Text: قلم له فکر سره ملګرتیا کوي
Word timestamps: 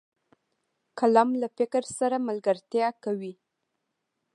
قلم 0.99 1.29
له 1.41 1.47
فکر 1.57 1.83
سره 1.97 2.15
ملګرتیا 2.27 2.87
کوي 3.03 3.33